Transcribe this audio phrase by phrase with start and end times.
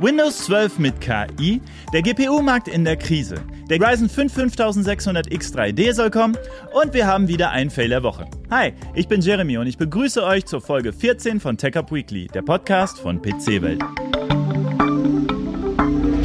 [0.00, 1.60] Windows 12 mit KI,
[1.92, 3.34] der GPU-Markt in der Krise,
[3.68, 6.38] der Ryzen 5 5600X 3D soll kommen
[6.72, 8.26] und wir haben wieder einen Fail der Woche.
[8.50, 12.40] Hi, ich bin Jeremy und ich begrüße euch zur Folge 14 von TechUp Weekly, der
[12.40, 13.84] Podcast von PC Welt.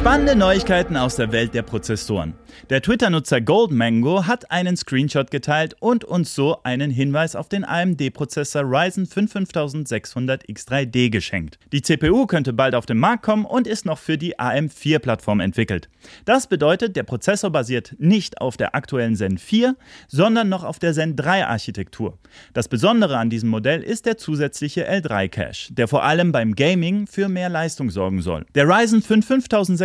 [0.00, 2.32] Spannende Neuigkeiten aus der Welt der Prozessoren.
[2.70, 8.62] Der Twitter-Nutzer Goldmango hat einen Screenshot geteilt und uns so einen Hinweis auf den AMD-Prozessor
[8.62, 11.58] Ryzen 5 5600X3D geschenkt.
[11.72, 15.90] Die CPU könnte bald auf den Markt kommen und ist noch für die AM4-Plattform entwickelt.
[16.24, 19.76] Das bedeutet, der Prozessor basiert nicht auf der aktuellen Zen 4,
[20.08, 22.18] sondern noch auf der Zen 3-Architektur.
[22.54, 27.28] Das Besondere an diesem Modell ist der zusätzliche L3-Cache, der vor allem beim Gaming für
[27.28, 28.46] mehr Leistung sorgen soll.
[28.54, 29.26] Der Ryzen 5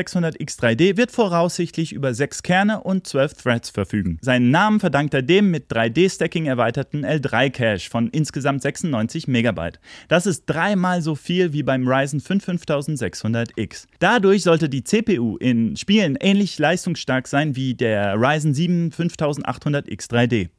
[0.06, 4.18] 5600X3D wird voraussichtlich über sechs Kerne Kerne und 12 Threads verfügen.
[4.22, 9.78] Seinen Namen verdankt er dem mit 3D-Stacking erweiterten L3-Cache von insgesamt 96 MB.
[10.08, 13.88] Das ist dreimal so viel wie beim Ryzen 5 5600X.
[14.00, 20.50] Dadurch sollte die CPU in Spielen ähnlich leistungsstark sein wie der Ryzen 7 5800X 3D.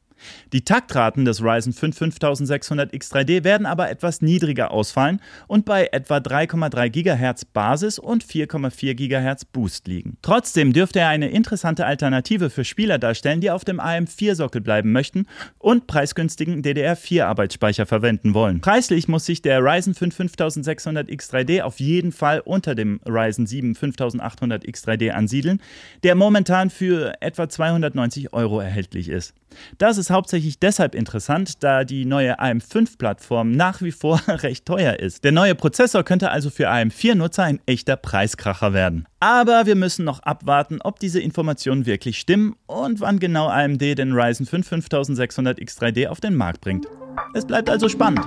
[0.52, 6.88] Die Taktraten des Ryzen 5 5600X3D werden aber etwas niedriger ausfallen und bei etwa 3,3
[6.90, 10.18] GHz Basis und 4,4 GHz Boost liegen.
[10.22, 15.26] Trotzdem dürfte er eine interessante Alternative für Spieler darstellen, die auf dem AM4-Sockel bleiben möchten
[15.58, 18.60] und preisgünstigen DDR4-Arbeitsspeicher verwenden wollen.
[18.60, 25.10] Preislich muss sich der Ryzen 5 5600X3D auf jeden Fall unter dem Ryzen 7 5800X3D
[25.10, 25.60] ansiedeln,
[26.02, 29.34] der momentan für etwa 290 Euro erhältlich ist.
[29.78, 35.24] Das ist hauptsächlich deshalb interessant, da die neue AM5-Plattform nach wie vor recht teuer ist.
[35.24, 39.06] Der neue Prozessor könnte also für AM4-Nutzer ein echter Preiskracher werden.
[39.20, 44.12] Aber wir müssen noch abwarten, ob diese Informationen wirklich stimmen und wann genau AMD den
[44.12, 46.86] Ryzen 5 5600X3D auf den Markt bringt.
[47.34, 48.24] Es bleibt also spannend.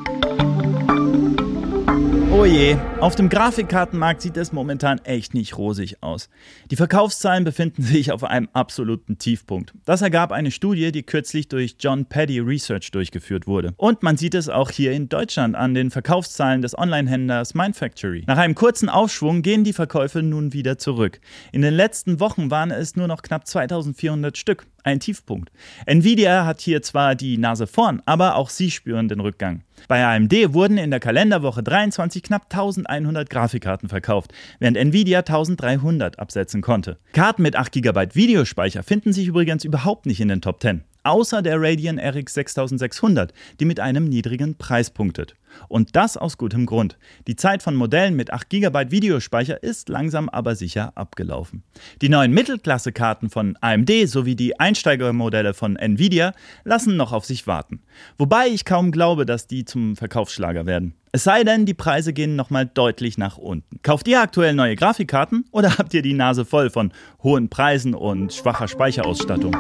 [2.32, 6.30] Oh je, auf dem Grafikkartenmarkt sieht es momentan echt nicht rosig aus.
[6.70, 9.74] Die Verkaufszahlen befinden sich auf einem absoluten Tiefpunkt.
[9.84, 13.73] Das ergab eine Studie, die kürzlich durch John Paddy Research durchgeführt wurde.
[13.78, 18.26] Und man sieht es auch hier in Deutschland an den Verkaufszahlen des Online-Händlers Mindfactory.
[18.28, 21.20] Nach einem kurzen Aufschwung gehen die Verkäufe nun wieder zurück.
[21.52, 25.52] In den letzten Wochen waren es nur noch knapp 2400 Stück ein Tiefpunkt.
[25.86, 29.62] Nvidia hat hier zwar die Nase vorn, aber auch sie spüren den Rückgang.
[29.88, 36.62] Bei AMD wurden in der Kalenderwoche 23 knapp 1100 Grafikkarten verkauft, während Nvidia 1300 absetzen
[36.62, 36.98] konnte.
[37.14, 41.42] Karten mit 8 GB Videospeicher finden sich übrigens überhaupt nicht in den Top 10 außer
[41.42, 45.36] der Radeon RX 6600, die mit einem niedrigen Preis punktet.
[45.67, 46.98] Und das aus gutem Grund.
[47.27, 51.64] Die Zeit von Modellen mit 8 GB Videospeicher ist langsam aber sicher abgelaufen.
[52.02, 56.33] Die neuen Mittelklasse-Karten von AMD sowie die Einsteigermodelle von Nvidia
[56.64, 57.82] lassen noch auf sich warten.
[58.17, 60.93] Wobei ich kaum glaube, dass die zum Verkaufsschlager werden.
[61.11, 63.80] Es sei denn, die Preise gehen nochmal deutlich nach unten.
[63.82, 66.92] Kauft ihr aktuell neue Grafikkarten oder habt ihr die Nase voll von
[67.23, 69.55] hohen Preisen und schwacher Speicherausstattung?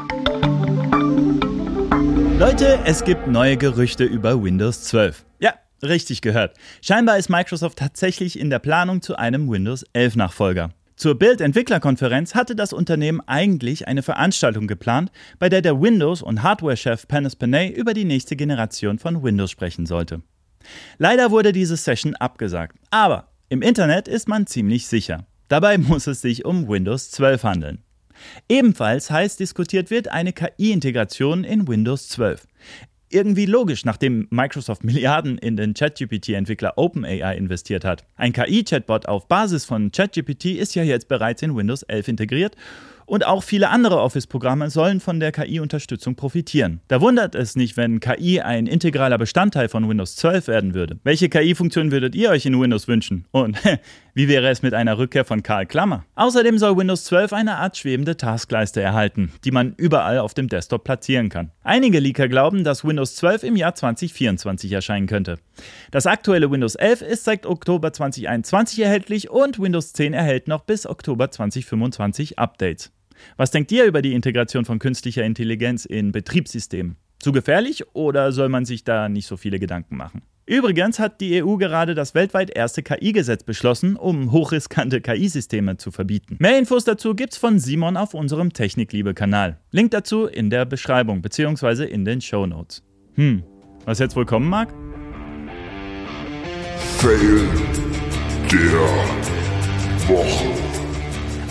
[2.37, 5.25] Leute, es gibt neue Gerüchte über Windows 12.
[5.39, 6.55] Ja, richtig gehört.
[6.81, 10.71] Scheinbar ist Microsoft tatsächlich in der Planung zu einem Windows 11 Nachfolger.
[10.95, 17.07] Zur Bild-Entwicklerkonferenz hatte das Unternehmen eigentlich eine Veranstaltung geplant, bei der der Windows- und Hardware-Chef
[17.07, 20.21] Panis Panay über die nächste Generation von Windows sprechen sollte.
[20.97, 25.25] Leider wurde diese Session abgesagt, aber im Internet ist man ziemlich sicher.
[25.47, 27.83] Dabei muss es sich um Windows 12 handeln.
[28.49, 32.45] Ebenfalls heiß diskutiert wird eine KI-Integration in Windows 12.
[33.11, 38.05] Irgendwie logisch, nachdem Microsoft Milliarden in den ChatGPT-Entwickler OpenAI investiert hat.
[38.15, 42.55] Ein KI-Chatbot auf Basis von ChatGPT ist ja jetzt bereits in Windows 11 integriert
[43.09, 46.81] und auch viele andere Office-Programme sollen von der KI-Unterstützung profitieren.
[46.87, 50.99] Da wundert es nicht, wenn KI ein integraler Bestandteil von Windows 12 werden würde.
[51.03, 53.25] Welche KI-Funktion würdet ihr euch in Windows wünschen?
[53.31, 53.57] Und
[54.13, 56.05] wie wäre es mit einer Rückkehr von Karl Klammer?
[56.15, 60.83] Außerdem soll Windows 12 eine Art schwebende Taskleiste erhalten, die man überall auf dem Desktop
[60.83, 61.51] platzieren kann.
[61.63, 65.39] Einige Leaker glauben, dass Windows 12 im Jahr 2024 erscheinen könnte.
[65.91, 70.85] Das aktuelle Windows 11 ist seit Oktober 2021 erhältlich und Windows 10 erhält noch bis
[70.85, 72.91] Oktober 2025 Updates.
[73.37, 76.95] Was denkt ihr über die Integration von künstlicher Intelligenz in Betriebssystemen?
[77.19, 80.21] Zu gefährlich oder soll man sich da nicht so viele Gedanken machen?
[80.49, 86.37] Übrigens hat die EU gerade das weltweit erste KI-Gesetz beschlossen, um hochriskante KI-Systeme zu verbieten.
[86.39, 89.59] Mehr Infos dazu gibt's von Simon auf unserem Technikliebe-Kanal.
[89.69, 91.85] Link dazu in der Beschreibung bzw.
[91.85, 92.81] in den Show Notes.
[93.13, 93.43] Hm,
[93.85, 94.73] was jetzt wohl kommen mag?
[96.97, 97.47] Fail
[98.51, 98.71] der
[100.07, 100.78] Woche.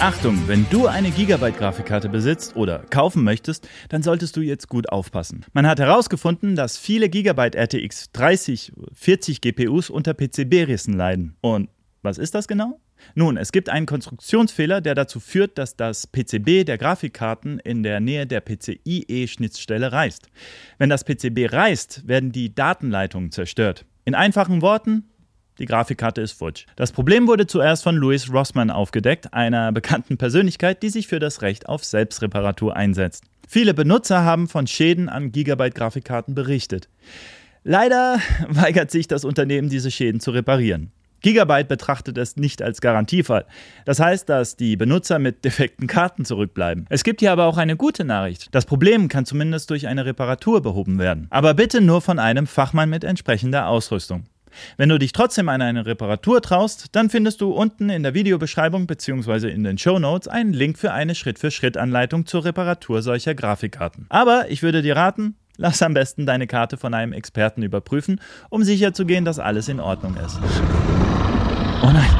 [0.00, 5.44] Achtung, wenn du eine Gigabyte-Grafikkarte besitzt oder kaufen möchtest, dann solltest du jetzt gut aufpassen.
[5.52, 11.36] Man hat herausgefunden, dass viele Gigabyte RTX 30, 40 GPUs unter PCB-Rissen leiden.
[11.40, 11.68] Und
[12.02, 12.80] was ist das genau?
[13.16, 17.98] Nun, es gibt einen Konstruktionsfehler, der dazu führt, dass das PCB der Grafikkarten in der
[17.98, 20.28] Nähe der PCIe-Schnittstelle reißt.
[20.78, 23.84] Wenn das PCB reißt, werden die Datenleitungen zerstört.
[24.04, 25.08] In einfachen Worten,
[25.58, 26.66] die Grafikkarte ist futsch.
[26.76, 31.42] Das Problem wurde zuerst von Louis Rossmann aufgedeckt, einer bekannten Persönlichkeit, die sich für das
[31.42, 33.24] Recht auf Selbstreparatur einsetzt.
[33.46, 36.88] Viele Benutzer haben von Schäden an Gigabyte-Grafikkarten berichtet.
[37.64, 38.18] Leider
[38.48, 40.92] weigert sich das Unternehmen, diese Schäden zu reparieren.
[41.20, 43.44] Gigabyte betrachtet es nicht als Garantiefall.
[43.84, 46.86] Das heißt, dass die Benutzer mit defekten Karten zurückbleiben.
[46.90, 48.54] Es gibt hier aber auch eine gute Nachricht.
[48.54, 51.26] Das Problem kann zumindest durch eine Reparatur behoben werden.
[51.30, 54.24] Aber bitte nur von einem Fachmann mit entsprechender Ausrüstung.
[54.76, 58.86] Wenn du dich trotzdem an eine Reparatur traust, dann findest du unten in der Videobeschreibung
[58.86, 59.48] bzw.
[59.48, 64.06] in den Show Notes einen Link für eine Schritt-für-Schritt-Anleitung zur Reparatur solcher Grafikkarten.
[64.08, 68.62] Aber ich würde dir raten, lass am besten deine Karte von einem Experten überprüfen, um
[68.62, 70.38] sicherzugehen, dass alles in Ordnung ist.
[71.82, 72.10] Oh nein,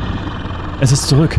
[0.81, 1.38] es ist zurück.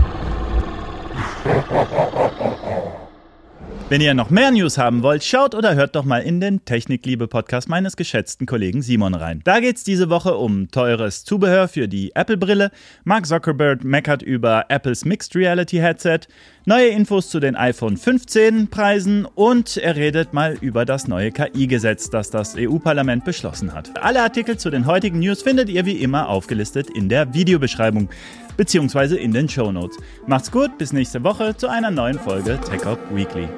[3.89, 7.68] Wenn ihr noch mehr News haben wollt, schaut oder hört doch mal in den Technikliebe-Podcast
[7.68, 9.41] meines geschätzten Kollegen Simon rein.
[9.44, 12.69] Da geht's diese Woche um teures Zubehör für die Apple-Brille.
[13.03, 16.19] Mark Zuckerberg meckert über Apples Mixed Reality Headset,
[16.65, 22.12] neue Infos zu den iPhone 15 Preisen und er redet mal über das neue KI-Gesetz,
[22.12, 24.00] das das EU-Parlament beschlossen hat.
[24.03, 28.07] Alle Artikel zu den heutigen News findet ihr wie immer aufgelistet in der Videobeschreibung
[28.56, 29.97] beziehungsweise in den Show Notes.
[30.27, 33.50] Macht's gut, bis nächste Woche zu einer neuen Folge Tech Up Weekly.